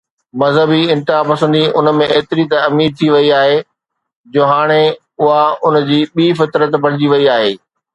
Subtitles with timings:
[0.41, 3.57] مذهبي انتها پسندي ان ۾ ايتري ته امير ٿي وئي آهي
[4.33, 4.83] جو هاڻي
[5.21, 7.53] اها ان جي ٻي فطرت بڻجي وئي آهي.